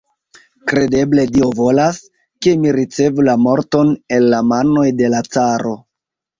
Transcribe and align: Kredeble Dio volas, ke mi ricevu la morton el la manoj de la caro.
Kredeble 0.69 1.25
Dio 1.35 1.49
volas, 1.59 1.99
ke 2.47 2.55
mi 2.63 2.73
ricevu 2.79 3.29
la 3.29 3.37
morton 3.45 3.95
el 4.19 4.29
la 4.35 4.43
manoj 4.51 4.89
de 5.05 5.15
la 5.19 5.25
caro. 5.39 5.79